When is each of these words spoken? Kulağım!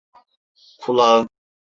Kulağım! 0.81 1.29